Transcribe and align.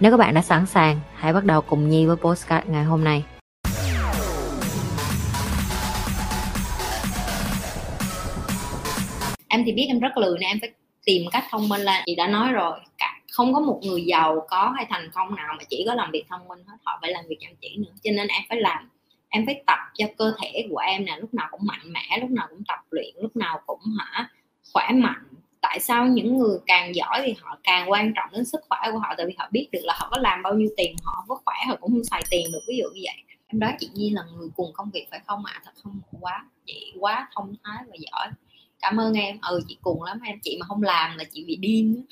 Nếu 0.00 0.10
các 0.10 0.16
bạn 0.16 0.34
đã 0.34 0.42
sẵn 0.42 0.66
sàng, 0.66 1.00
hãy 1.14 1.32
bắt 1.32 1.44
đầu 1.44 1.60
cùng 1.60 1.88
Nhi 1.88 2.06
với 2.06 2.16
postcard 2.16 2.68
ngày 2.68 2.84
hôm 2.84 3.04
nay. 3.04 3.24
em 9.48 9.62
thì 9.66 9.72
biết 9.72 9.86
em 9.88 10.00
rất 10.00 10.16
lười 10.16 10.38
nên 10.40 10.48
em 10.48 10.58
phải 10.60 10.70
tìm 11.04 11.22
cách 11.32 11.44
thông 11.50 11.68
minh 11.68 11.80
lên. 11.80 12.02
Chị 12.06 12.14
đã 12.14 12.26
nói 12.26 12.52
rồi 12.52 12.80
không 13.32 13.54
có 13.54 13.60
một 13.60 13.80
người 13.82 14.02
giàu 14.02 14.46
có 14.48 14.72
hay 14.76 14.86
thành 14.90 15.10
công 15.14 15.34
nào 15.34 15.54
mà 15.58 15.64
chỉ 15.68 15.84
có 15.86 15.94
làm 15.94 16.10
việc 16.10 16.24
thông 16.28 16.48
minh 16.48 16.58
hết. 16.66 16.76
Họ 16.84 16.98
phải 17.02 17.10
làm 17.10 17.24
việc 17.28 17.36
chăm 17.40 17.52
chỉ 17.60 17.76
nữa 17.76 17.92
cho 18.02 18.10
nên 18.16 18.28
em 18.28 18.42
phải 18.48 18.60
làm 18.60 18.88
em 19.28 19.46
phải 19.46 19.62
tập 19.66 19.78
cho 19.94 20.06
cơ 20.18 20.34
thể 20.42 20.66
của 20.70 20.78
em 20.78 21.04
nè 21.04 21.16
lúc 21.20 21.34
nào 21.34 21.48
cũng 21.50 21.60
mạnh 21.64 21.92
mẽ 21.92 22.18
lúc 22.20 22.30
nào 22.30 22.46
cũng 22.50 22.62
tập 22.68 22.78
luyện 22.90 23.14
lúc 23.22 23.36
nào 23.36 23.60
cũng 23.66 23.80
hả 23.98 24.28
khỏe 24.72 24.88
mạnh 24.94 25.29
tại 25.80 25.84
sao 25.84 26.06
những 26.06 26.38
người 26.38 26.58
càng 26.66 26.94
giỏi 26.94 27.22
thì 27.24 27.34
họ 27.40 27.58
càng 27.62 27.90
quan 27.90 28.12
trọng 28.16 28.30
đến 28.32 28.44
sức 28.44 28.60
khỏe 28.68 28.78
của 28.92 28.98
họ? 28.98 29.14
Tại 29.16 29.26
vì 29.26 29.34
họ 29.38 29.48
biết 29.52 29.68
được 29.72 29.80
là 29.82 29.94
họ 29.98 30.08
có 30.10 30.18
làm 30.20 30.42
bao 30.42 30.54
nhiêu 30.54 30.68
tiền 30.76 30.96
họ 31.02 31.24
có 31.28 31.40
khỏe 31.44 31.54
họ 31.68 31.76
cũng 31.80 31.90
không 31.90 32.04
xài 32.04 32.22
tiền 32.30 32.52
được 32.52 32.60
ví 32.68 32.76
dụ 32.76 32.84
như 32.94 33.00
vậy. 33.04 33.14
Em 33.46 33.60
nói 33.60 33.72
chị 33.78 33.90
Nhi 33.94 34.10
là 34.10 34.22
người 34.36 34.48
cùng 34.56 34.72
công 34.74 34.90
việc 34.90 35.06
phải 35.10 35.20
không 35.26 35.44
ạ? 35.44 35.52
À? 35.56 35.62
thật 35.64 35.70
không 35.82 36.00
quá 36.20 36.46
chị 36.66 36.92
quá 37.00 37.28
thông 37.34 37.54
thái 37.64 37.84
và 37.88 37.94
giỏi. 37.98 38.28
Cảm 38.80 39.00
ơn 39.00 39.14
em. 39.14 39.38
Ừ 39.42 39.60
chị 39.68 39.78
cùng 39.82 40.02
lắm 40.02 40.20
em. 40.24 40.38
Chị 40.42 40.56
mà 40.60 40.66
không 40.66 40.82
làm 40.82 41.16
là 41.16 41.24
chị 41.32 41.44
bị 41.44 41.56
điên 41.56 42.04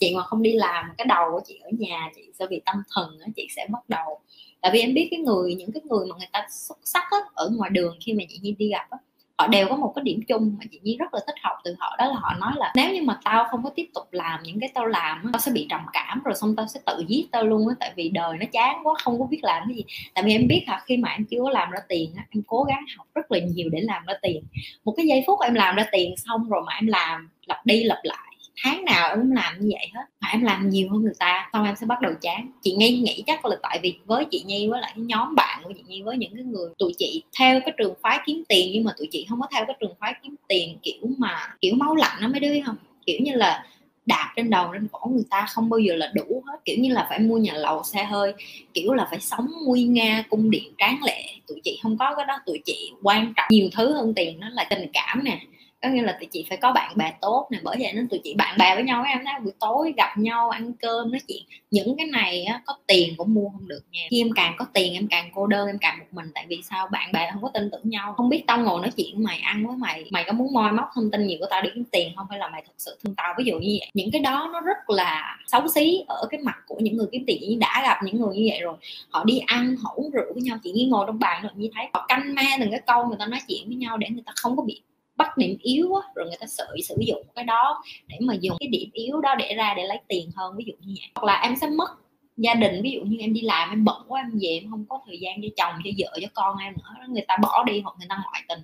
chị 0.00 0.14
mà 0.16 0.22
không 0.22 0.42
đi 0.42 0.52
làm 0.52 0.84
cái 0.98 1.06
đầu 1.06 1.28
của 1.32 1.40
chị 1.46 1.58
ở 1.62 1.70
nhà 1.78 2.10
chị 2.16 2.22
sẽ 2.38 2.46
bị 2.46 2.60
tâm 2.64 2.76
thần 2.94 3.18
chị 3.36 3.46
sẽ 3.56 3.66
mất 3.70 3.88
đầu. 3.88 4.20
Tại 4.60 4.70
vì 4.74 4.80
em 4.80 4.94
biết 4.94 5.08
cái 5.10 5.20
người 5.20 5.54
những 5.54 5.72
cái 5.72 5.82
người 5.90 6.06
mà 6.06 6.16
người 6.18 6.28
ta 6.32 6.46
xuất 6.50 6.78
sắc 6.84 7.04
á, 7.10 7.18
ở 7.34 7.50
ngoài 7.56 7.70
đường 7.70 7.96
khi 8.00 8.12
mà 8.12 8.24
chị 8.28 8.38
Nhi 8.42 8.54
đi 8.58 8.68
gặp 8.68 8.86
á, 8.90 8.98
họ 9.40 9.46
đều 9.46 9.68
có 9.68 9.76
một 9.76 9.92
cái 9.96 10.02
điểm 10.02 10.20
chung, 10.28 10.56
mà 10.58 10.64
chị 10.70 10.80
Nhi 10.82 10.96
rất 10.96 11.14
là 11.14 11.20
thích 11.26 11.36
học 11.42 11.56
từ 11.64 11.74
họ, 11.78 11.96
đó 11.98 12.06
là 12.06 12.14
họ 12.14 12.34
nói 12.40 12.52
là 12.56 12.72
nếu 12.76 12.94
như 12.94 13.02
mà 13.02 13.18
tao 13.24 13.44
không 13.50 13.64
có 13.64 13.70
tiếp 13.76 13.86
tục 13.94 14.04
làm 14.10 14.42
những 14.42 14.60
cái 14.60 14.70
tao 14.74 14.86
làm 14.86 15.30
tao 15.32 15.40
sẽ 15.40 15.52
bị 15.52 15.66
trầm 15.70 15.80
cảm 15.92 16.22
rồi 16.24 16.34
xong 16.34 16.56
tao 16.56 16.66
sẽ 16.66 16.80
tự 16.86 17.04
giết 17.08 17.26
tao 17.32 17.44
luôn 17.44 17.68
á, 17.68 17.74
tại 17.80 17.92
vì 17.96 18.08
đời 18.08 18.36
nó 18.40 18.46
chán 18.52 18.80
quá, 18.82 18.94
không 19.02 19.18
có 19.18 19.26
biết 19.26 19.40
làm 19.42 19.62
cái 19.68 19.76
gì. 19.76 19.84
Tại 20.14 20.24
vì 20.24 20.32
em 20.32 20.48
biết 20.48 20.64
là 20.66 20.82
khi 20.86 20.96
mà 20.96 21.08
em 21.08 21.24
chưa 21.24 21.42
có 21.44 21.50
làm 21.50 21.70
ra 21.70 21.78
tiền 21.88 22.12
á, 22.16 22.24
em 22.30 22.42
cố 22.46 22.62
gắng 22.62 22.84
học 22.96 23.06
rất 23.14 23.32
là 23.32 23.38
nhiều 23.38 23.68
để 23.72 23.80
làm 23.80 24.04
ra 24.06 24.14
tiền. 24.22 24.44
Một 24.84 24.94
cái 24.96 25.06
giây 25.06 25.24
phút 25.26 25.40
em 25.40 25.54
làm 25.54 25.76
ra 25.76 25.86
tiền 25.92 26.14
xong 26.16 26.48
rồi 26.48 26.62
mà 26.66 26.72
em 26.74 26.86
làm, 26.86 27.28
lặp 27.46 27.66
đi 27.66 27.84
lặp 27.84 27.98
lại 28.02 28.29
tháng 28.62 28.84
nào 28.84 29.08
em 29.08 29.30
làm 29.30 29.60
như 29.60 29.68
vậy 29.72 29.86
hết. 29.94 30.04
Mà 30.20 30.28
em 30.28 30.42
làm 30.42 30.68
nhiều 30.68 30.88
hơn 30.90 31.02
người 31.02 31.14
ta, 31.18 31.50
xong 31.52 31.64
em 31.64 31.76
sẽ 31.76 31.86
bắt 31.86 32.00
đầu 32.00 32.12
chán. 32.20 32.50
Chị 32.62 32.74
nhi 32.78 32.98
nghĩ 32.98 33.22
chắc 33.26 33.44
là 33.44 33.56
tại 33.62 33.80
vì 33.82 33.94
với 34.06 34.24
chị 34.30 34.42
nhi 34.46 34.68
với 34.68 34.80
lại 34.80 34.92
nhóm 34.96 35.34
bạn 35.34 35.60
của 35.64 35.72
chị 35.76 35.82
nhi 35.86 36.02
với 36.02 36.16
những 36.16 36.34
cái 36.34 36.44
người 36.44 36.70
tụi 36.78 36.92
chị 36.98 37.22
theo 37.38 37.60
cái 37.60 37.74
trường 37.78 37.94
phái 38.02 38.18
kiếm 38.26 38.42
tiền, 38.48 38.70
nhưng 38.74 38.84
mà 38.84 38.92
tụi 38.98 39.08
chị 39.10 39.26
không 39.28 39.40
có 39.40 39.46
theo 39.54 39.64
cái 39.66 39.76
trường 39.80 39.94
phái 40.00 40.14
kiếm 40.22 40.34
tiền 40.48 40.78
kiểu 40.82 41.06
mà 41.18 41.48
kiểu 41.60 41.74
máu 41.74 41.94
lạnh 41.94 42.16
nó 42.20 42.28
mới 42.28 42.40
đứa 42.40 42.54
không? 42.66 42.76
Kiểu 43.06 43.18
như 43.20 43.32
là 43.34 43.64
đạp 44.06 44.32
trên 44.36 44.50
đầu 44.50 44.72
lên 44.72 44.88
cổ 44.92 45.08
người 45.08 45.24
ta 45.30 45.46
không 45.50 45.70
bao 45.70 45.78
giờ 45.78 45.94
là 45.94 46.12
đủ 46.14 46.42
hết. 46.46 46.58
Kiểu 46.64 46.76
như 46.78 46.92
là 46.92 47.06
phải 47.08 47.18
mua 47.18 47.38
nhà 47.38 47.52
lầu, 47.52 47.82
xe 47.82 48.04
hơi, 48.04 48.32
kiểu 48.74 48.92
là 48.92 49.06
phải 49.10 49.20
sống 49.20 49.48
nguy 49.66 49.82
nga, 49.82 50.24
cung 50.30 50.50
điện 50.50 50.72
tráng 50.78 50.98
lệ. 51.04 51.24
Tụi 51.46 51.60
chị 51.64 51.80
không 51.82 51.98
có 51.98 52.14
cái 52.14 52.26
đó, 52.26 52.38
tụi 52.46 52.60
chị 52.64 52.90
quan 53.02 53.32
trọng. 53.36 53.46
Nhiều 53.50 53.68
thứ 53.72 53.92
hơn 53.92 54.12
tiền 54.16 54.40
đó 54.40 54.48
là 54.52 54.66
tình 54.70 54.90
cảm 54.92 55.24
nè 55.24 55.40
có 55.82 55.88
nghĩa 55.88 56.02
là 56.02 56.16
tụi 56.20 56.28
chị 56.32 56.46
phải 56.48 56.58
có 56.58 56.72
bạn 56.72 56.92
bè 56.96 57.12
tốt 57.20 57.48
nè 57.50 57.58
bởi 57.62 57.76
vậy 57.80 57.92
nên 57.92 58.08
tụi 58.08 58.20
chị 58.24 58.34
bạn 58.34 58.58
bè 58.58 58.74
với 58.74 58.84
nhau 58.84 59.04
em 59.04 59.24
đó 59.24 59.32
buổi 59.42 59.52
tối 59.60 59.94
gặp 59.96 60.18
nhau 60.18 60.50
ăn 60.50 60.72
cơm 60.72 61.12
nói 61.12 61.20
chuyện. 61.28 61.42
Những 61.70 61.96
cái 61.96 62.06
này 62.06 62.44
á, 62.44 62.62
có 62.66 62.76
tiền 62.86 63.14
cũng 63.16 63.34
mua 63.34 63.48
không 63.48 63.68
được 63.68 63.80
nha. 63.92 64.00
Khi 64.10 64.20
em 64.20 64.28
càng 64.34 64.54
có 64.58 64.66
tiền 64.74 64.94
em 64.94 65.06
càng 65.10 65.30
cô 65.34 65.46
đơn 65.46 65.66
em 65.66 65.78
càng 65.78 65.98
một 65.98 66.04
mình. 66.10 66.26
Tại 66.34 66.46
vì 66.48 66.60
sao? 66.70 66.88
Bạn 66.92 67.12
bè 67.12 67.30
không 67.32 67.42
có 67.42 67.50
tin 67.54 67.70
tưởng 67.70 67.90
nhau. 67.90 68.14
Không 68.16 68.28
biết 68.28 68.44
tao 68.46 68.58
ngồi 68.58 68.80
nói 68.80 68.90
chuyện 68.96 69.16
với 69.16 69.24
mày 69.24 69.38
ăn 69.38 69.66
với 69.66 69.76
mày 69.76 70.04
mày 70.10 70.24
có 70.26 70.32
muốn 70.32 70.52
moi 70.52 70.72
móc 70.72 70.90
thông 70.94 71.10
tin 71.10 71.26
nhiều 71.26 71.38
của 71.40 71.46
tao 71.50 71.62
để 71.62 71.70
kiếm 71.74 71.84
tiền 71.84 72.12
không? 72.16 72.26
Hay 72.30 72.38
là 72.38 72.48
mày 72.48 72.62
thật 72.66 72.72
sự 72.78 72.98
thương 73.04 73.14
tao? 73.14 73.34
Ví 73.38 73.44
dụ 73.44 73.58
như 73.58 73.76
vậy. 73.80 73.90
Những 73.94 74.10
cái 74.10 74.20
đó 74.20 74.50
nó 74.52 74.60
rất 74.60 74.90
là 74.90 75.38
xấu 75.46 75.68
xí 75.68 76.04
ở 76.08 76.26
cái 76.30 76.40
mặt 76.40 76.56
của 76.66 76.78
những 76.78 76.96
người 76.96 77.06
kiếm 77.12 77.24
tiền. 77.26 77.58
Đã 77.58 77.82
gặp 77.84 77.98
những 78.04 78.20
người 78.20 78.36
như 78.36 78.46
vậy 78.50 78.60
rồi 78.60 78.74
họ 79.10 79.24
đi 79.24 79.38
ăn 79.46 79.76
họ 79.76 79.92
uống 79.94 80.10
rượu 80.10 80.32
với 80.34 80.42
nhau 80.42 80.56
chị 80.64 80.72
nghi 80.72 80.84
ngồi 80.84 81.06
trong 81.06 81.18
bàn 81.18 81.42
rồi 81.42 81.52
như 81.54 81.68
thấy 81.74 81.86
họ 81.92 82.04
canh 82.08 82.34
me 82.34 82.56
từng 82.60 82.70
cái 82.70 82.80
câu 82.86 83.06
người 83.06 83.16
ta 83.18 83.26
nói 83.26 83.40
chuyện 83.48 83.62
với 83.66 83.76
nhau 83.76 83.96
để 83.96 84.08
người 84.10 84.22
ta 84.26 84.32
không 84.36 84.56
có 84.56 84.62
bị 84.62 84.82
bắt 85.20 85.36
điểm 85.36 85.56
yếu 85.62 85.94
á, 85.94 86.08
rồi 86.14 86.26
người 86.26 86.38
ta 86.40 86.46
sử 86.46 86.64
sử 86.88 86.94
dụng 87.00 87.22
cái 87.34 87.44
đó 87.44 87.82
để 88.06 88.16
mà 88.20 88.34
dùng 88.40 88.56
cái 88.60 88.68
điểm 88.68 88.90
yếu 88.92 89.20
đó 89.20 89.34
để 89.34 89.54
ra 89.54 89.74
để 89.76 89.84
lấy 89.84 90.00
tiền 90.08 90.30
hơn 90.36 90.54
ví 90.56 90.64
dụ 90.66 90.72
như 90.80 90.94
vậy. 90.98 91.10
Hoặc 91.14 91.24
là 91.24 91.40
em 91.42 91.56
sẽ 91.56 91.66
mất 91.66 91.90
gia 92.36 92.54
đình 92.54 92.82
ví 92.82 92.90
dụ 92.90 93.00
như 93.00 93.16
em 93.20 93.32
đi 93.32 93.40
làm 93.40 93.70
em 93.70 93.84
bận 93.84 94.02
quá 94.08 94.20
em 94.20 94.38
về 94.42 94.48
em 94.48 94.70
không 94.70 94.84
có 94.88 95.00
thời 95.06 95.18
gian 95.20 95.40
cho 95.42 95.48
chồng 95.56 95.80
cho 95.84 95.90
vợ 95.98 96.18
cho 96.22 96.28
con 96.34 96.58
em 96.58 96.72
nữa 96.72 97.06
người 97.08 97.24
ta 97.28 97.36
bỏ 97.42 97.64
đi 97.64 97.80
hoặc 97.80 97.94
người 97.98 98.06
ta 98.08 98.16
ngoại 98.24 98.42
tình. 98.48 98.58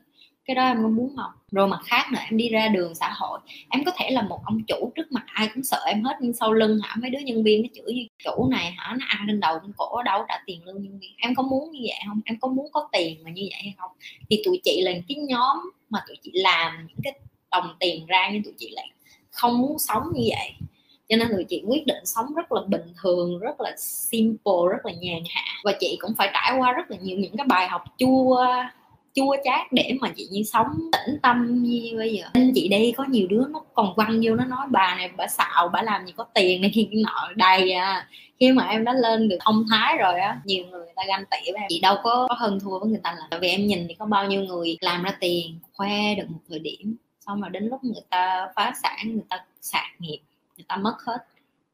Cái 0.45 0.55
đó 0.57 0.67
em 0.67 0.83
có 0.83 0.89
muốn 0.89 1.17
không? 1.17 1.31
Rồi 1.53 1.69
mặt 1.69 1.81
khác 1.87 2.07
nữa 2.13 2.19
em 2.31 2.37
đi 2.37 2.49
ra 2.49 2.69
đường 2.69 2.95
xã 2.95 3.13
hội 3.17 3.39
em 3.71 3.85
có 3.85 3.93
thể 3.99 4.11
là 4.11 4.23
một 4.23 4.41
ông 4.45 4.63
chủ 4.69 4.93
trước 4.95 5.13
mặt 5.13 5.25
ai 5.27 5.49
cũng 5.55 5.65
sợ 5.65 5.79
em 5.87 6.05
hết 6.05 6.17
nhưng 6.21 6.33
sau 6.33 6.53
lưng 6.53 6.79
hả 6.83 6.97
mấy 7.03 7.11
đứa 7.11 7.19
nhân 7.19 7.45
viên 7.45 7.63
nó 7.63 7.69
chửi 7.75 7.95
như 7.95 8.07
chủ 8.25 8.49
này 8.51 8.71
hả 8.77 8.97
nó 8.99 9.07
ăn 9.09 9.27
lên 9.27 9.41
đầu 9.41 9.55
lên 9.63 9.73
cổ 9.77 10.03
đâu 10.03 10.25
trả 10.29 10.35
tiền 10.47 10.65
lương 10.65 10.83
nhân 10.83 10.99
viên. 10.99 11.11
Em 11.19 11.35
có 11.35 11.43
muốn 11.43 11.71
như 11.71 11.81
vậy 11.83 11.99
không? 12.07 12.21
Em 12.25 12.37
có 12.41 12.49
muốn 12.49 12.67
có 12.73 12.89
tiền 12.93 13.25
mà 13.25 13.31
như 13.31 13.43
vậy 13.51 13.61
hay 13.63 13.75
không? 13.79 13.91
Thì 14.31 14.43
tụi 14.45 14.61
chị 14.65 14.81
là 14.85 14.93
cái 15.09 15.17
nhóm 15.17 15.71
mà 15.91 15.99
tụi 16.09 16.17
chị 16.23 16.31
làm 16.35 16.87
những 16.89 16.99
cái 17.03 17.13
đồng 17.51 17.77
tiền 17.81 18.07
ra 18.07 18.31
nhưng 18.33 18.43
tụi 18.43 18.55
chị 18.59 18.71
lại 18.71 18.91
không 19.31 19.59
muốn 19.59 19.79
sống 19.79 20.03
như 20.15 20.29
vậy. 20.31 20.53
Cho 21.09 21.17
nên 21.17 21.29
tụi 21.29 21.45
chị 21.45 21.63
quyết 21.67 21.87
định 21.87 22.07
sống 22.07 22.35
rất 22.35 22.53
là 22.53 22.61
bình 22.69 22.95
thường, 23.03 23.39
rất 23.39 23.61
là 23.61 23.75
simple, 23.79 24.53
rất 24.71 24.87
là 24.87 24.93
nhàn 25.01 25.23
hạ. 25.31 25.45
Và 25.65 25.73
chị 25.81 25.99
cũng 26.01 26.15
phải 26.19 26.31
trải 26.35 26.59
qua 26.59 26.73
rất 26.73 26.91
là 26.91 26.97
nhiều 27.01 27.19
những 27.19 27.37
cái 27.37 27.47
bài 27.47 27.69
học 27.69 27.85
chua 27.99 28.47
chua 29.15 29.37
chát 29.45 29.73
để 29.73 29.97
mà 30.01 30.13
chị 30.17 30.29
như 30.31 30.43
sống 30.43 30.67
tĩnh 30.93 31.17
tâm 31.23 31.63
như 31.63 31.95
bây 31.97 32.15
giờ. 32.15 32.25
Nên 32.35 32.53
chị 32.55 32.69
đây 32.69 32.95
có 32.97 33.05
nhiều 33.09 33.27
đứa 33.31 33.45
nó 33.51 33.63
còn 33.75 33.95
quăng 33.95 34.21
vô, 34.25 34.35
nó 34.35 34.45
nói, 34.45 34.67
bà 34.71 34.95
này 34.95 35.11
bà 35.17 35.27
xạo, 35.27 35.69
bà 35.69 35.83
làm 35.83 36.07
gì 36.07 36.13
có 36.17 36.25
tiền 36.35 36.61
này 36.61 36.71
kia 36.75 36.89
nọ, 37.05 37.33
đầy 37.37 37.73
à 37.73 38.09
khi 38.41 38.53
mà 38.53 38.67
em 38.67 38.85
đã 38.85 38.93
lên 38.93 39.29
được 39.29 39.37
thông 39.45 39.65
thái 39.71 39.97
rồi 39.97 40.21
á 40.21 40.41
nhiều 40.45 40.67
người 40.67 40.87
ta 40.97 41.03
ganh 41.09 41.25
tị 41.31 41.53
với 41.53 41.61
em. 41.61 41.67
Chị 41.69 41.81
đâu 41.81 41.97
có, 42.03 42.27
có 42.29 42.35
hơn 42.39 42.59
thua 42.61 42.79
với 42.79 42.89
người 42.89 43.01
ta 43.03 43.13
là 43.13 43.27
tại 43.31 43.41
vì 43.41 43.49
em 43.49 43.67
nhìn 43.67 43.87
thì 43.89 43.95
có 43.95 44.07
bao 44.07 44.27
nhiêu 44.27 44.43
người 44.43 44.77
làm 44.81 45.03
ra 45.03 45.17
tiền 45.21 45.59
khoe 45.73 46.15
được 46.15 46.31
một 46.31 46.41
thời 46.49 46.59
điểm 46.59 46.97
xong 47.27 47.41
rồi 47.41 47.51
đến 47.51 47.65
lúc 47.65 47.85
người 47.85 48.03
ta 48.11 48.49
phá 48.57 48.73
sản 48.83 49.15
người 49.15 49.25
ta 49.29 49.45
sạc 49.61 49.87
nghiệp 49.99 50.19
người 50.57 50.65
ta 50.69 50.77
mất 50.77 50.95
hết. 51.07 51.19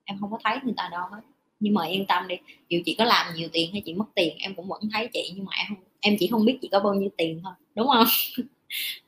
Em 0.05 0.19
không 0.21 0.31
có 0.31 0.39
thấy 0.45 0.59
người 0.65 0.75
ta 0.77 0.89
đâu 0.93 1.03
hết. 1.11 1.21
Nhưng 1.61 1.75
mà 1.75 1.87
yên 1.87 2.07
tâm 2.07 2.29
đi 2.29 2.37
dù 2.69 2.79
chị 2.87 2.95
có 2.99 3.05
làm 3.05 3.35
nhiều 3.35 3.49
tiền 3.53 3.73
hay 3.73 3.83
chị 3.85 3.95
mất 3.95 4.05
tiền 4.15 4.37
em 4.39 4.55
cũng 4.55 4.69
vẫn 4.69 4.81
thấy 4.93 5.09
chị. 5.13 5.33
Nhưng 5.37 5.45
mà 5.45 5.53
em 5.57 5.67
không 5.69 5.85
em 6.01 6.17
chỉ 6.19 6.29
không 6.31 6.45
biết 6.45 6.59
chị 6.63 6.69
có 6.73 6.81
bao 6.81 6.95
nhiêu 6.95 7.11
tiền 7.17 7.41
thôi 7.45 7.53
đúng 7.75 7.89
không? 7.89 8.07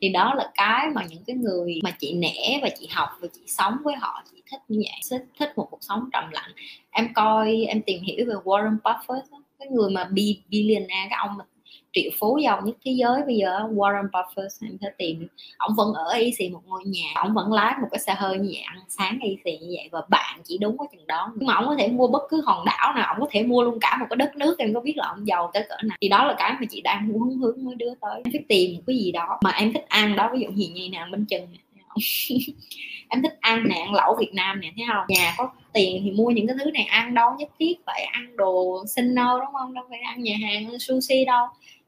Thì 0.01 0.09
đó 0.09 0.35
là 0.35 0.51
cái 0.55 0.89
mà 0.95 1.05
những 1.11 1.25
cái 1.27 1.37
người 1.37 1.81
mà 1.83 1.91
chị 1.99 2.15
nể 2.15 2.59
và 2.63 2.69
chị 2.81 2.87
học 2.91 3.09
và 3.21 3.29
chị 3.33 3.41
sống 3.47 3.77
với 3.85 3.95
họ 3.97 4.23
thích 4.51 4.61
như 4.69 4.79
vậy 4.79 5.01
thích, 5.11 5.27
thích 5.39 5.53
một 5.57 5.69
cuộc 5.71 5.79
sống 5.81 6.09
trầm 6.13 6.25
lặng. 6.31 6.51
Em 6.91 7.09
coi 7.15 7.65
em 7.69 7.83
tìm 7.83 8.03
hiểu 8.03 8.27
về 8.29 8.35
Warren 8.45 8.77
Buffett 8.83 9.23
cái 9.59 9.69
người 9.69 9.91
mà 9.91 10.05
billionaire 10.51 11.07
cái 11.11 11.19
ông 11.19 11.37
mà 11.39 11.45
triệu 11.95 12.11
phú 12.21 12.39
giàu 12.39 12.63
nhất 12.65 12.77
thế 12.85 12.93
giới 12.93 13.23
bây 13.27 13.37
giờ 13.37 13.61
Warren 13.75 14.11
Buffett 14.11 14.49
em 14.63 14.77
sẽ 14.81 14.91
tìm. 14.99 15.27
Ông 15.57 15.75
vẫn 15.77 15.93
ở 15.93 16.13
easy 16.13 16.49
một 16.49 16.61
ngôi 16.67 16.85
nhà 16.85 17.07
ông 17.15 17.35
vẫn 17.35 17.53
lái 17.53 17.75
một 17.83 17.89
cái 17.91 17.99
xe 17.99 18.15
hơi 18.15 18.39
như 18.39 18.49
vậy 18.53 18.63
ăn 18.65 18.79
sáng 18.89 19.19
easy 19.21 19.59
như 19.59 19.75
vậy 19.77 19.89
và 19.93 20.03
bạn 20.09 20.41
chỉ 20.45 20.59
đúng 20.59 20.79
có 20.79 20.87
chừng 20.93 21.07
đó. 21.07 21.33
Nhưng 21.37 21.47
mà 21.47 21.55
ông 21.55 21.67
có 21.67 21.77
thể 21.79 21.89
mua 21.89 22.09
bất 22.09 22.23
cứ 22.31 22.43
hòn 22.47 22.65
đảo 22.65 22.93
nào 22.95 23.07
ông 23.09 23.21
có 23.21 23.27
thể 23.31 23.43
mua 23.43 23.63
luôn 23.63 23.79
cả 23.81 23.97
một 24.01 24.07
cái 24.11 24.17
đất 24.17 24.37
nước 24.37 24.59
em 24.59 24.75
có 24.75 24.81
biết 24.81 24.97
là 24.97 25.07
ông 25.09 25.27
giàu 25.27 25.51
tới 25.55 25.67
cỡ 25.69 25.77
nào. 25.83 25.97
Thì 26.01 26.09
đó 26.09 26.25
là 26.25 26.35
cái 26.39 26.53
mà 26.61 26.67
chị 26.71 26.81
đang 26.81 27.09
muốn 27.09 27.37
hướng 27.39 27.65
mới 27.65 27.75
đưa 27.75 27.95
tới. 28.01 28.23
Em 28.25 28.33
phải 28.33 28.45
tìm 28.49 28.75
một 28.75 28.83
cái 28.87 28.97
gì 28.97 29.13
đó 29.13 29.39
mà 29.45 29.51
em 29.51 29.73
thích 29.73 29.85
ăn 29.89 30.17
đó 30.17 30.31
ví 30.33 30.41
dụ 30.41 30.49
gì 30.55 30.69
như 30.75 30.89
nè 30.93 31.07
bánh 31.13 31.25
chừng 31.25 31.47
em 33.09 33.23
thích 33.23 33.37
ăn 33.41 33.69
nè, 33.69 33.75
ăn 33.81 33.95
lẩu 33.95 34.17
Việt 34.19 34.35
Nam 34.35 34.61
nè, 34.61 34.73
thấy 34.77 34.87
không? 34.93 35.05
Nhà 35.09 35.35
có 35.39 35.51
tiền 35.73 36.01
thì 36.05 36.11
mua 36.11 36.31
những 36.31 36.47
cái 36.47 36.57
thứ 36.65 36.71
này 36.71 36.85
ăn 36.85 37.15
đâu, 37.15 37.31
nhất 37.39 37.49
thiết 37.59 37.75
phải 37.87 38.03
ăn 38.03 38.37
đồ 38.37 38.85
sinh 38.87 39.15
đâu, 39.15 39.41
đúng 39.41 39.53
không? 39.53 39.75
Đâu 39.75 39.85
phải 39.91 40.01
ăn 40.01 40.23
nhà 40.23 40.35
hàng, 40.43 40.79
sushi 40.79 41.25
đâu. 41.25 41.47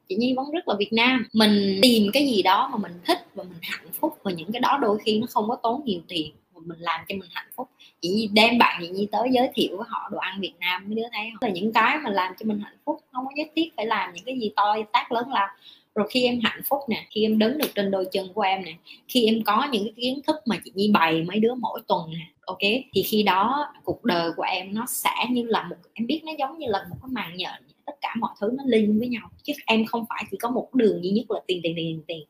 Chị 0.09 0.15
nhi 0.15 0.33
vẫn 0.33 0.51
rất 0.51 0.67
là 0.67 0.75
việt 0.79 0.93
nam. 0.93 1.27
Mình 1.33 1.79
tìm 1.81 2.07
cái 2.13 2.27
gì 2.27 2.41
đó 2.41 2.69
mà 2.71 2.77
mình 2.77 2.99
thích 3.05 3.19
và 3.35 3.43
mình 3.43 3.57
hạnh 3.61 3.91
phúc 3.99 4.17
và 4.23 4.31
những 4.31 4.51
cái 4.51 4.59
đó 4.59 4.77
đôi 4.81 4.97
khi 5.05 5.19
nó 5.19 5.27
không 5.29 5.49
có 5.49 5.55
tốn 5.55 5.81
nhiều 5.85 5.99
tiền 6.07 6.31
mà 6.55 6.61
mình 6.65 6.79
làm 6.79 7.01
cho 7.07 7.15
mình 7.15 7.29
hạnh 7.33 7.47
phúc. 7.55 7.69
Chị 8.01 8.09
nhi 8.09 8.29
đem 8.33 8.57
bạn 8.57 8.77
chị 8.81 8.87
nhi 8.89 9.07
tới 9.11 9.29
giới 9.31 9.49
thiệu 9.53 9.77
với 9.77 9.85
họ 9.89 10.09
đồ 10.11 10.17
ăn 10.17 10.41
việt 10.41 10.53
nam, 10.59 10.83
mấy 10.85 10.95
đứa 10.95 11.07
thấy 11.13 11.29
không? 11.31 11.49
Là 11.49 11.53
những 11.53 11.73
cái 11.73 11.97
mà 11.97 12.09
làm 12.09 12.33
cho 12.39 12.45
mình 12.45 12.59
hạnh 12.59 12.77
phúc, 12.85 12.99
không 13.11 13.25
có 13.25 13.31
nhất 13.35 13.47
thiết 13.55 13.69
phải 13.77 13.85
làm 13.85 14.13
những 14.13 14.23
cái 14.25 14.39
gì 14.39 14.51
to, 14.55 14.75
tác 14.93 15.11
lớn 15.11 15.29
lao 15.31 15.47
rồi 15.97 16.07
khi 16.09 16.23
em 16.23 16.39
hạnh 16.43 16.61
phúc 16.69 16.79
nè, 16.89 17.05
khi 17.09 17.23
em 17.23 17.39
đứng 17.39 17.57
được 17.57 17.67
trên 17.75 17.91
đôi 17.91 18.05
chân 18.11 18.33
của 18.33 18.41
em 18.41 18.63
nè, 18.65 18.71
khi 19.07 19.25
em 19.25 19.43
có 19.43 19.67
những 19.71 19.83
cái 19.83 19.93
kiến 19.97 20.21
thức 20.27 20.35
mà 20.45 20.57
chị 20.65 20.71
nhi 20.75 20.91
bày 20.93 21.23
mấy 21.23 21.39
đứa 21.39 21.53
mỗi 21.53 21.81
tuần 21.87 22.09
nè, 22.11 22.25
ok? 22.45 22.61
Thì 22.93 23.03
khi 23.03 23.23
đó 23.23 23.67
cuộc 23.83 24.03
đời 24.03 24.31
của 24.37 24.43
em 24.43 24.73
nó 24.73 24.85
sẽ 24.87 25.15
như 25.29 25.43
là 25.43 25.63
một, 25.63 25.75
em 25.93 26.07
biết 26.07 26.21
nó 26.25 26.31
giống 26.39 26.57
như 26.57 26.67
là 26.69 26.85
một 26.89 26.95
cái 27.01 27.09
màn 27.11 27.37
nhện, 27.37 27.63
tất 27.85 27.93
cả 28.01 28.15
mọi 28.19 28.31
thứ 28.41 28.49
nó 28.57 28.63
liên 28.67 28.99
với 28.99 29.07
nhau. 29.07 29.29
Chứ 29.43 29.53
em 29.65 29.85
không 29.85 30.05
phải 30.09 30.23
chỉ 30.31 30.37
có 30.37 30.49
một 30.49 30.73
đường 30.73 31.03
duy 31.03 31.09
nhất 31.09 31.31
là 31.31 31.39
tiền 31.47 31.59
tiền 31.63 31.73
tiền 31.75 32.01
tiền 32.07 32.23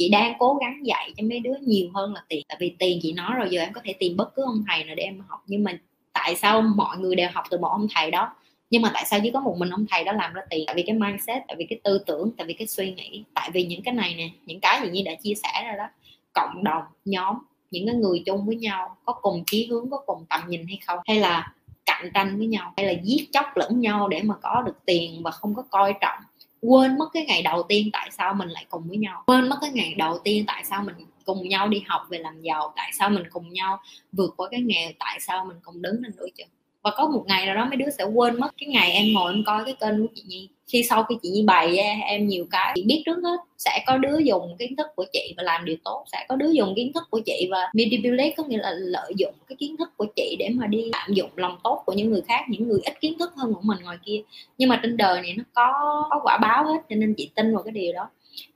chị 0.00 0.08
đang 0.08 0.34
cố 0.38 0.58
gắng 0.60 0.86
dạy 0.86 1.12
cho 1.16 1.24
mấy 1.28 1.40
đứa 1.40 1.54
nhiều 1.60 1.90
hơn 1.94 2.14
là 2.14 2.22
tiền. 2.28 2.44
Tại 2.48 2.56
vì 2.60 2.74
tiền 2.78 2.98
chị 3.02 3.12
nói 3.12 3.30
rồi, 3.38 3.48
giờ 3.50 3.60
em 3.60 3.72
có 3.72 3.80
thể 3.84 3.94
tìm 3.98 4.16
bất 4.16 4.34
cứ 4.34 4.42
ông 4.42 4.64
thầy 4.68 4.84
nào 4.84 4.94
để 4.94 5.02
em 5.02 5.20
học. 5.28 5.40
Nhưng 5.46 5.64
mà 5.64 5.78
tại 6.12 6.36
sao 6.36 6.62
mọi 6.62 6.98
người 6.98 7.16
đều 7.16 7.28
học 7.32 7.44
từ 7.50 7.58
một 7.58 7.68
ông 7.68 7.86
thầy 7.94 8.10
đó? 8.10 8.32
Nhưng 8.70 8.82
mà 8.82 8.90
tại 8.94 9.04
sao 9.06 9.20
chỉ 9.22 9.30
có 9.30 9.40
một 9.40 9.56
mình 9.58 9.70
ông 9.70 9.86
thầy 9.90 10.04
đó 10.04 10.12
làm 10.12 10.32
ra 10.32 10.42
tiền? 10.50 10.64
Tại 10.66 10.76
vì 10.76 10.82
cái 10.82 10.96
mindset, 10.96 11.42
tại 11.48 11.56
vì 11.58 11.66
cái 11.70 11.80
tư 11.84 11.98
tưởng, 12.06 12.30
tại 12.36 12.46
vì 12.46 12.54
cái 12.54 12.66
suy 12.66 12.94
nghĩ. 12.94 13.24
Tại 13.34 13.50
vì 13.52 13.64
những 13.64 13.82
cái 13.82 13.94
này 13.94 14.14
nè, 14.14 14.28
những 14.46 14.60
cái 14.60 14.80
gì 14.82 14.90
như 14.90 15.02
đã 15.04 15.14
chia 15.14 15.34
sẻ 15.34 15.64
ra 15.64 15.74
đó, 15.76 15.88
cộng 16.32 16.64
đồng, 16.64 16.82
nhóm, 17.04 17.36
những 17.70 17.86
cái 17.86 17.94
người 17.94 18.22
chung 18.26 18.46
với 18.46 18.56
nhau, 18.56 18.96
có 19.04 19.12
cùng 19.12 19.42
chí 19.46 19.66
hướng, 19.66 19.90
có 19.90 20.02
cùng 20.06 20.24
tầm 20.28 20.40
nhìn 20.48 20.66
hay 20.66 20.78
không? 20.86 20.98
Hay 21.06 21.20
là 21.20 21.52
cạnh 21.86 22.10
tranh 22.14 22.38
với 22.38 22.46
nhau? 22.46 22.72
Hay 22.76 22.86
là 22.86 22.92
giết 23.04 23.28
chóc 23.32 23.46
lẫn 23.56 23.80
nhau 23.80 24.08
để 24.08 24.22
mà 24.22 24.34
có 24.42 24.62
được 24.66 24.76
tiền 24.84 25.22
và 25.22 25.30
không 25.30 25.54
có 25.54 25.62
coi 25.70 25.94
trọng? 26.00 26.18
Quên 26.62 26.98
mất 26.98 27.08
cái 27.12 27.24
ngày 27.24 27.42
đầu 27.42 27.62
tiên 27.62 27.90
tại 27.92 28.10
sao 28.12 28.34
mình 28.34 28.48
lại 28.48 28.66
cùng 28.68 28.82
với 28.88 28.96
nhau. 28.96 29.22
Quên 29.26 29.48
mất 29.48 29.56
cái 29.60 29.70
ngày 29.70 29.94
đầu 29.94 30.18
tiên 30.24 30.44
tại 30.46 30.64
sao 30.64 30.82
mình 30.82 30.94
cùng 31.24 31.48
nhau 31.48 31.68
đi 31.68 31.82
học 31.86 32.02
về 32.10 32.18
làm 32.18 32.40
giàu, 32.42 32.72
tại 32.76 32.90
sao 32.98 33.10
mình 33.10 33.22
cùng 33.30 33.52
nhau 33.52 33.80
vượt 34.12 34.34
qua 34.36 34.48
cái 34.50 34.60
nghèo, 34.60 34.90
tại 34.98 35.20
sao 35.20 35.44
mình 35.44 35.56
cùng 35.62 35.82
đứng 35.82 36.02
lên 36.02 36.12
đôi 36.16 36.32
chân 36.36 36.48
và 36.82 36.90
có 36.96 37.08
một 37.08 37.24
ngày 37.26 37.46
nào 37.46 37.54
đó 37.54 37.64
mấy 37.64 37.76
đứa 37.76 37.90
sẽ 37.98 38.04
quên 38.04 38.40
mất 38.40 38.50
cái 38.60 38.68
ngày 38.68 38.92
em 38.92 39.12
ngồi 39.12 39.32
em 39.32 39.44
coi 39.46 39.64
cái 39.64 39.74
kênh 39.80 40.06
của 40.06 40.12
chị 40.14 40.22
Nhi. 40.26 40.48
Khi 40.66 40.82
sau 40.82 41.04
khi 41.04 41.14
chị 41.22 41.28
Nhi 41.28 41.42
bày 41.46 41.78
em 42.06 42.26
nhiều 42.26 42.46
cái, 42.50 42.72
chị 42.74 42.82
biết 42.86 43.02
trước 43.06 43.16
hết 43.22 43.36
sẽ 43.58 43.84
có 43.86 43.96
đứa 43.96 44.18
dùng 44.18 44.56
kiến 44.58 44.76
thức 44.76 44.86
của 44.96 45.04
chị 45.12 45.34
và 45.36 45.42
làm 45.42 45.64
điều 45.64 45.76
tốt. 45.84 46.04
Sẽ 46.12 46.26
có 46.28 46.36
đứa 46.36 46.50
dùng 46.50 46.74
kiến 46.76 46.92
thức 46.92 47.02
của 47.10 47.20
chị 47.26 47.48
và 47.50 47.70
manipulate, 47.74 48.34
có 48.36 48.44
nghĩa 48.44 48.58
là 48.58 48.70
lợi 48.70 49.12
dụng 49.16 49.34
cái 49.48 49.56
kiến 49.56 49.76
thức 49.76 49.88
của 49.96 50.06
chị 50.16 50.36
để 50.38 50.48
mà 50.48 50.66
đi 50.66 50.90
lạm 50.92 51.14
dụng 51.14 51.30
lòng 51.36 51.58
tốt 51.64 51.82
của 51.86 51.92
những 51.92 52.10
người 52.10 52.22
khác, 52.28 52.44
những 52.48 52.68
người 52.68 52.80
ít 52.84 53.00
kiến 53.00 53.18
thức 53.18 53.32
hơn 53.36 53.54
của 53.54 53.60
mình 53.62 53.78
ngoài 53.82 53.96
kia. 54.04 54.22
Nhưng 54.58 54.68
mà 54.68 54.80
trên 54.82 54.96
đời 54.96 55.22
này 55.22 55.34
nó 55.36 55.44
có 55.52 55.72
có 56.10 56.20
quả 56.22 56.38
báo 56.38 56.64
hết, 56.64 56.78
cho 56.90 56.96
nên 56.96 57.14
chị 57.14 57.30
tin 57.34 57.54
vào 57.54 57.62
cái 57.62 57.72
điều 57.72 57.92
đó. 57.92 58.08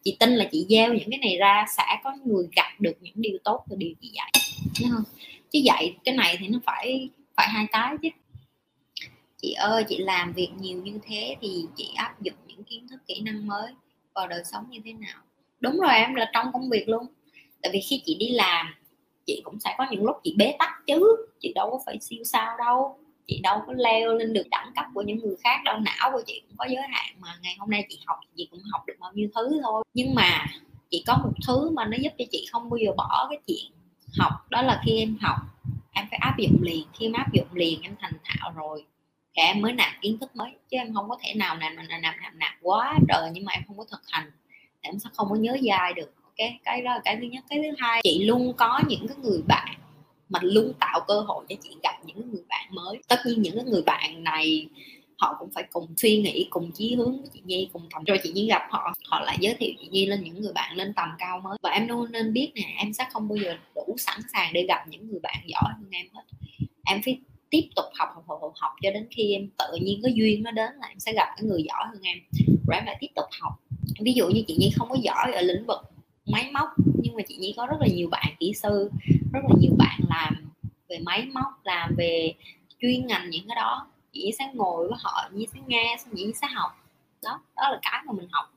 Chị 0.04 0.16
tin 0.20 0.30
là 0.30 0.44
chị 0.52 0.66
gieo 0.68 0.94
những 0.94 1.10
cái 1.10 1.18
này 1.18 1.36
ra 1.36 1.64
sẽ 1.76 1.84
có 2.04 2.16
người 2.24 2.48
gặp 2.56 2.70
được 2.78 2.94
những 3.00 3.14
điều 3.16 3.38
tốt 3.44 3.64
và 3.66 3.76
điều 3.78 3.90
chị 4.02 4.10
dạy. 4.14 4.32
Đúng 4.80 4.90
không? 4.90 5.04
Chứ 5.50 5.58
dạy 5.58 5.94
cái 6.04 6.14
này 6.14 6.36
thì 6.40 6.48
nó 6.48 6.58
phải 6.66 7.08
phải 7.36 7.48
hai 7.48 7.66
cái 7.72 7.96
chứ. 8.02 8.08
Chị 9.42 9.52
ơi, 9.52 9.84
chị 9.88 9.98
làm 9.98 10.32
việc 10.32 10.48
nhiều 10.58 10.82
như 10.82 10.98
thế 11.02 11.36
thì 11.40 11.66
chị 11.76 11.90
áp 11.96 12.22
dụng 12.22 12.34
những 12.46 12.64
kiến 12.64 12.88
thức 12.88 13.00
kỹ 13.06 13.20
năng 13.20 13.46
mới 13.46 13.72
vào 14.14 14.28
đời 14.28 14.42
sống 14.44 14.64
như 14.70 14.80
thế 14.84 14.92
nào? 14.92 15.18
Đúng 15.60 15.80
rồi 15.80 15.94
em, 15.94 16.14
là 16.14 16.30
trong 16.34 16.52
công 16.52 16.70
việc 16.70 16.88
luôn. 16.88 17.06
Tại 17.62 17.70
vì 17.72 17.80
khi 17.80 18.02
chị 18.04 18.16
đi 18.18 18.28
làm, 18.28 18.74
chị 19.26 19.40
cũng 19.44 19.60
sẽ 19.60 19.74
có 19.78 19.86
những 19.90 20.04
lúc 20.04 20.16
chị 20.24 20.34
bế 20.38 20.56
tắc 20.58 20.70
chứ. 20.86 21.26
Chị 21.40 21.52
đâu 21.54 21.70
có 21.70 21.80
phải 21.86 21.98
siêu 22.00 22.24
sao 22.24 22.56
đâu. 22.58 22.98
Chị 23.26 23.40
đâu 23.42 23.62
có 23.66 23.72
leo 23.72 24.14
lên 24.14 24.32
được 24.32 24.46
đẳng 24.50 24.72
cấp 24.76 24.84
của 24.94 25.02
những 25.02 25.18
người 25.18 25.36
khác 25.44 25.60
đâu. 25.64 25.78
Não 25.78 26.10
của 26.12 26.22
chị 26.26 26.42
cũng 26.48 26.56
có 26.56 26.64
giới 26.64 26.82
hạn 26.92 27.14
mà 27.20 27.38
ngày 27.42 27.56
hôm 27.58 27.70
nay 27.70 27.86
chị 27.88 28.00
học 28.06 28.18
chị 28.36 28.48
cũng 28.50 28.60
học 28.72 28.82
được 28.86 28.94
bao 29.00 29.12
nhiêu 29.14 29.28
thứ 29.34 29.60
thôi. 29.62 29.84
Nhưng 29.94 30.14
mà 30.14 30.46
chị 30.90 31.04
có 31.06 31.16
một 31.24 31.32
thứ 31.46 31.70
mà 31.70 31.84
nó 31.84 31.96
giúp 32.00 32.12
cho 32.18 32.24
chị 32.30 32.46
không 32.52 32.70
bao 32.70 32.78
giờ 32.78 32.92
bỏ 32.96 33.26
cái 33.30 33.38
chuyện 33.46 33.72
học, 34.18 34.32
đó 34.50 34.62
là 34.62 34.82
khi 34.84 34.98
em 34.98 35.16
học 35.20 35.36
em 35.94 36.06
phải 36.10 36.18
áp 36.18 36.38
dụng 36.38 36.62
liền. 36.62 36.84
Khi 36.98 37.06
em 37.06 37.12
áp 37.12 37.32
dụng 37.32 37.46
liền 37.52 37.82
em 37.82 37.94
thành 38.00 38.12
thạo 38.24 38.52
rồi. 38.56 38.84
Thì 39.36 39.42
em 39.42 39.60
mới 39.60 39.72
nạp 39.72 39.92
kiến 40.00 40.18
thức 40.18 40.36
mới 40.36 40.50
chứ 40.70 40.76
em 40.76 40.94
không 40.94 41.08
có 41.08 41.18
thể 41.22 41.34
nào 41.34 41.56
nạp 41.56 41.72
nạp 41.72 41.86
nạp 41.88 42.14
nạp, 42.22 42.34
nạp 42.34 42.54
quá 42.62 42.98
trời 43.08 43.30
nhưng 43.32 43.44
mà 43.44 43.52
em 43.52 43.62
không 43.66 43.78
có 43.78 43.84
thực 43.90 44.00
hành. 44.08 44.30
Thì 44.50 44.80
em 44.88 44.98
sẽ 44.98 45.10
không 45.14 45.28
có 45.30 45.36
nhớ 45.36 45.56
dai 45.68 45.92
được 45.92 46.12
ok? 46.22 46.48
Cái 46.64 46.82
đó 46.82 46.94
là 46.94 47.00
cái 47.04 47.16
thứ 47.16 47.26
nhất. 47.26 47.44
Cái 47.48 47.58
thứ 47.58 47.76
hai 47.78 48.00
chị 48.04 48.24
luôn 48.24 48.52
có 48.56 48.80
những 48.88 49.08
cái 49.08 49.16
người 49.22 49.42
bạn 49.48 49.74
mà 50.28 50.40
luôn 50.42 50.72
tạo 50.80 51.00
cơ 51.08 51.20
hội 51.20 51.44
cho 51.48 51.56
chị 51.62 51.70
gặp 51.82 51.94
những 52.04 52.30
người 52.32 52.42
bạn 52.48 52.66
mới. 52.70 53.02
Tất 53.08 53.20
nhiên 53.26 53.42
những 53.42 53.56
cái 53.56 53.64
người 53.64 53.82
bạn 53.82 54.24
này 54.24 54.68
họ 55.18 55.36
cũng 55.38 55.50
phải 55.50 55.64
cùng 55.72 55.94
suy 55.96 56.22
nghĩ 56.22 56.46
cùng 56.50 56.70
chí 56.72 56.94
hướng 56.94 57.20
với 57.20 57.30
chị 57.34 57.40
Nhi 57.44 57.68
cùng 57.72 57.82
tầm 57.94 58.04
rồi 58.04 58.18
chị 58.22 58.32
Nhi 58.32 58.46
gặp 58.46 58.62
họ 58.70 58.94
họ 59.08 59.20
lại 59.20 59.36
giới 59.40 59.54
thiệu 59.54 59.72
chị 59.80 59.88
Nhi 59.90 60.06
lên 60.06 60.24
những 60.24 60.42
người 60.42 60.52
bạn 60.52 60.76
lên 60.76 60.92
tầm 60.94 61.08
cao 61.18 61.40
mới. 61.40 61.58
Và 61.62 61.70
em 61.70 61.88
luôn 61.88 62.12
nên 62.12 62.32
biết 62.32 62.52
nè 62.54 62.74
em 62.78 62.92
sẽ 62.92 63.04
không 63.12 63.28
bao 63.28 63.36
giờ 63.36 63.56
đủ 63.74 63.96
sẵn 63.98 64.20
sàng 64.32 64.52
để 64.52 64.64
gặp 64.68 64.88
những 64.88 65.08
người 65.10 65.20
bạn 65.22 65.36
giỏi 65.46 65.72
hơn 65.76 65.88
em 65.90 66.06
hết. 66.14 66.22
Em 66.86 67.00
phải 67.04 67.18
tiếp 67.50 67.68
tục 67.76 67.84
học 67.98 68.08
học 68.14 68.24
học 68.28 68.38
học, 68.42 68.52
học 68.56 68.72
cho 68.82 68.90
đến 68.90 69.06
khi 69.10 69.32
em 69.32 69.48
tự 69.58 69.78
nhiên 69.80 70.00
có 70.02 70.08
duyên 70.14 70.42
nó 70.42 70.50
đến 70.50 70.70
là 70.80 70.86
em 70.88 70.98
sẽ 70.98 71.12
gặp 71.12 71.28
cái 71.36 71.44
người 71.44 71.62
giỏi 71.62 71.84
hơn 71.88 72.02
em. 72.02 72.18
Rồi 72.68 72.76
em 72.76 72.84
lại 72.86 72.96
tiếp 73.00 73.10
tục 73.14 73.24
học. 73.40 73.52
Ví 74.00 74.12
dụ 74.12 74.28
như 74.28 74.42
chị 74.46 74.56
Nhi 74.58 74.70
không 74.76 74.88
có 74.88 74.96
giỏi 75.02 75.32
ở 75.32 75.40
lĩnh 75.40 75.66
vực 75.66 75.80
máy 76.26 76.50
móc 76.52 76.68
nhưng 77.02 77.14
mà 77.16 77.22
chị 77.28 77.36
Nhi 77.36 77.54
có 77.56 77.66
rất 77.66 77.76
là 77.80 77.86
nhiều 77.86 78.08
bạn 78.10 78.34
kỹ 78.40 78.52
sư 78.62 78.90
rất 79.32 79.40
là 79.48 79.54
nhiều 79.60 79.72
bạn 79.78 80.00
làm 80.08 80.34
về 80.88 80.98
máy 80.98 81.26
móc 81.32 81.64
làm 81.64 81.94
về 81.96 82.34
chuyên 82.80 83.06
ngành 83.06 83.30
những 83.30 83.48
cái 83.48 83.56
đó 83.56 83.86
chị 84.14 84.32
sẽ 84.38 84.50
ngồi 84.54 84.88
với 84.88 84.98
họ 85.02 85.28
như 85.32 85.44
sẽ 85.54 85.60
nghe, 85.66 85.96
xong 86.04 86.14
chị 86.16 86.32
sẽ 86.42 86.46
học. 86.54 86.70
Đó 87.22 87.40
đó 87.56 87.68
là 87.70 87.78
cái 87.82 88.02
mà 88.06 88.12
mình 88.12 88.28
học. 88.32 88.50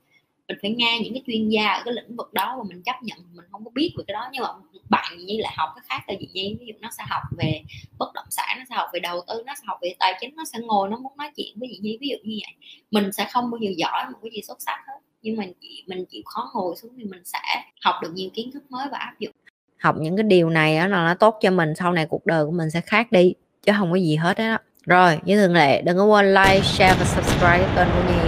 Mình 0.48 0.58
phải 0.62 0.72
nghe 0.72 1.00
những 1.04 1.14
cái 1.14 1.24
chuyên 1.28 1.50
gia 1.50 1.68
ở 1.68 1.82
cái 1.86 1.94
lĩnh 1.94 2.16
vực 2.16 2.34
đó 2.34 2.56
và 2.58 2.64
mình 2.70 2.84
chấp 2.84 2.96
nhận, 3.02 3.18
mình 3.34 3.46
không 3.52 3.66
có 3.66 3.72
biết 3.74 3.94
về 3.98 4.04
cái 4.08 4.14
đó. 4.14 4.30
Nhưng 4.32 4.44
mà 4.44 4.50
bạn 4.90 5.18
như 5.18 5.36
lại 5.40 5.54
học 5.58 5.70
cái 5.76 5.84
khác 5.88 6.04
là 6.08 6.16
gì 6.20 6.30
nhi 6.34 6.58
ví 6.60 6.66
dụ 6.66 6.74
nó 6.80 6.90
sẽ 6.98 7.04
học 7.10 7.22
về 7.38 7.64
bất 7.98 8.14
động 8.14 8.26
sản, 8.30 8.56
nó 8.60 8.64
sẽ 8.70 8.76
học 8.76 8.90
về 8.94 9.00
đầu 9.00 9.22
tư, 9.28 9.44
nó 9.46 9.54
sẽ 9.56 9.64
học 9.68 9.78
về 9.82 9.96
tài 10.00 10.14
chính, 10.22 10.36
nó 10.36 10.46
sẽ 10.46 10.60
ngồi, 10.60 10.90
nó 10.90 10.98
muốn 10.98 11.18
nói 11.18 11.32
chuyện 11.36 11.54
với 11.60 11.70
chị 11.72 11.80
nhi 11.82 11.98
ví 12.02 12.08
dụ 12.08 12.16
như 12.24 12.40
vậy, 12.46 12.54
mình 12.92 13.12
sẽ 13.12 13.28
không 13.32 13.52
bao 13.52 13.60
giờ 13.62 13.72
giỏi 13.78 14.06
một 14.12 14.18
cái 14.24 14.32
gì 14.34 14.42
xuất 14.42 14.62
sắc 14.62 14.80
hết. 14.88 15.00
Nhưng 15.22 15.38
mà 15.38 15.44
chị, 15.62 15.84
mình 15.88 16.06
chịu 16.06 16.22
khó 16.26 16.52
ngồi 16.54 16.76
xuống 16.76 16.92
thì 16.98 17.04
mình 17.04 17.22
sẽ 17.26 17.40
học 17.82 17.96
được 18.02 18.12
nhiều 18.14 18.30
kiến 18.34 18.52
thức 18.54 18.72
mới 18.72 18.88
và 18.92 18.98
áp 18.98 19.16
dụng. 19.20 19.34
Học 19.80 19.96
những 20.00 20.18
cái 20.18 20.24
điều 20.24 20.50
này 20.50 20.78
á 20.78 20.88
là 20.88 21.06
nó 21.06 21.14
tốt 21.14 21.38
cho 21.42 21.52
mình, 21.52 21.76
sau 21.76 21.94
này 21.94 22.06
cuộc 22.10 22.26
đời 22.26 22.46
của 22.46 22.52
mình 22.52 22.72
sẽ 22.72 22.82
khác 22.82 23.12
đi, 23.12 23.34
chứ 23.64 23.72
không 23.78 23.92
có 23.92 23.96
gì 23.98 24.16
hết 24.16 24.38
á 24.38 24.60
rồi 24.88 25.20
như 25.24 25.38
thường 25.38 25.54
lệ 25.54 25.82
đừng 25.82 25.98
có 25.98 26.04
quên 26.04 26.34
like 26.34 26.62
share 26.62 26.96
và 27.00 27.06
subscribe 27.06 27.68
kênh 27.76 27.88
của 27.88 28.14
nhi. 28.14 28.27